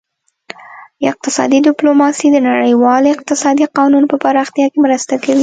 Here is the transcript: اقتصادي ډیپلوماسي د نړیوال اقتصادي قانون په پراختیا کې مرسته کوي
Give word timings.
اقتصادي 1.11 1.59
ډیپلوماسي 1.67 2.27
د 2.31 2.37
نړیوال 2.49 3.03
اقتصادي 3.13 3.65
قانون 3.77 4.03
په 4.11 4.15
پراختیا 4.23 4.65
کې 4.71 4.79
مرسته 4.85 5.13
کوي 5.23 5.39